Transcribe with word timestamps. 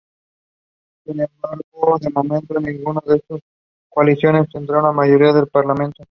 Sin 1.05 1.19
embargo, 1.19 1.97
de 1.99 2.09
momento, 2.09 2.59
ninguna 2.59 3.01
de 3.05 3.17
estas 3.17 3.39
coaliciones 3.89 4.49
tendría 4.49 4.79
una 4.79 4.91
mayoría 4.91 5.29
en 5.29 5.37
el 5.37 5.47
Parlamento. 5.47 5.97